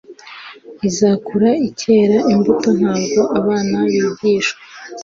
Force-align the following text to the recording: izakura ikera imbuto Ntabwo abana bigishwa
izakura 0.87 1.49
ikera 1.69 2.17
imbuto 2.33 2.69
Ntabwo 2.79 3.21
abana 3.39 3.77
bigishwa 3.91 4.59